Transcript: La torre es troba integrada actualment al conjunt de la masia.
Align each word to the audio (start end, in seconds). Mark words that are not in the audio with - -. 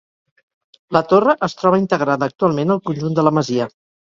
La 0.97 1.01
torre 1.11 1.35
es 1.49 1.55
troba 1.61 1.81
integrada 1.83 2.31
actualment 2.33 2.77
al 2.77 2.83
conjunt 2.89 3.21
de 3.21 3.29
la 3.29 3.37
masia. 3.41 3.71